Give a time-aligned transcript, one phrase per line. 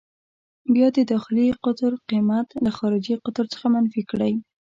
[0.73, 4.33] بیا د داخلي قطر قېمت له خارجي قطر څخه منفي کړئ.